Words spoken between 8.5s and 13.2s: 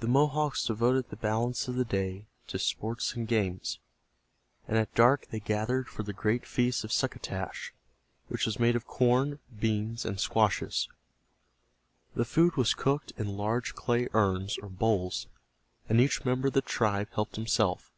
made of corn, beans and squashes. The food was cooked